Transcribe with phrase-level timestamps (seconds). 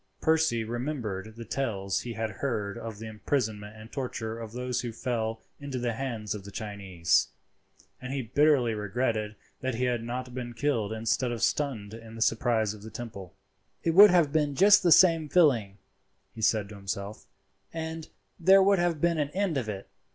[0.19, 4.91] Percy remembered the tales he had heard of the imprisonment and torture of those who
[4.91, 7.27] fell into the hands of the Chinese,
[8.01, 12.21] and he bitterly regretted that he had not been killed instead of stunned in the
[12.23, 13.35] surprise of the temple.
[13.83, 15.77] "It would have been just the same feeling,"
[16.33, 17.27] he said to himself,
[17.71, 18.09] "and
[18.39, 19.87] there would have been an end of it.